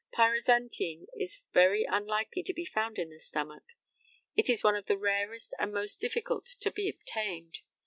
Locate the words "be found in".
2.55-3.11